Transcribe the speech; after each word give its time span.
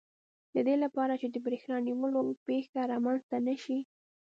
د 0.53 0.55
دې 0.67 0.75
لپاره 0.83 1.13
چې 1.21 1.27
د 1.29 1.35
بریښنا 1.45 1.77
نیولو 1.87 2.21
پېښه 2.47 2.81
رامنځته 2.91 3.37
نه 3.47 3.55
شي. 3.63 3.79